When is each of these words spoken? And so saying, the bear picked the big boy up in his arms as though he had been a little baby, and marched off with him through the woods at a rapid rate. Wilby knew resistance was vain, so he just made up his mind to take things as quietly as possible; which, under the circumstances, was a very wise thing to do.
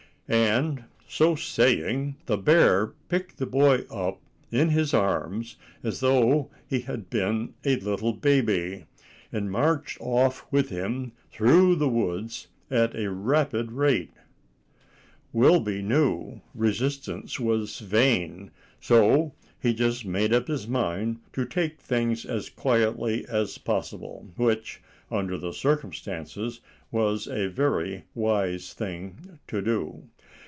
And 0.33 0.85
so 1.09 1.35
saying, 1.35 2.15
the 2.25 2.37
bear 2.37 2.93
picked 3.09 3.35
the 3.37 3.45
big 3.45 3.51
boy 3.51 3.75
up 3.93 4.21
in 4.49 4.69
his 4.69 4.93
arms 4.93 5.57
as 5.83 5.99
though 5.99 6.49
he 6.65 6.79
had 6.79 7.09
been 7.09 7.53
a 7.65 7.75
little 7.75 8.13
baby, 8.13 8.85
and 9.33 9.51
marched 9.51 9.97
off 9.99 10.49
with 10.49 10.69
him 10.69 11.11
through 11.33 11.75
the 11.75 11.89
woods 11.89 12.47
at 12.69 12.95
a 12.95 13.11
rapid 13.11 13.73
rate. 13.73 14.13
Wilby 15.33 15.81
knew 15.81 16.39
resistance 16.55 17.37
was 17.37 17.79
vain, 17.79 18.51
so 18.79 19.33
he 19.59 19.73
just 19.73 20.05
made 20.05 20.33
up 20.33 20.47
his 20.47 20.65
mind 20.65 21.19
to 21.33 21.43
take 21.45 21.77
things 21.81 22.23
as 22.25 22.49
quietly 22.49 23.25
as 23.27 23.57
possible; 23.57 24.31
which, 24.37 24.81
under 25.11 25.37
the 25.37 25.51
circumstances, 25.51 26.61
was 26.89 27.27
a 27.27 27.47
very 27.47 28.05
wise 28.15 28.71
thing 28.71 29.39
to 29.45 29.61
do. 29.61 30.07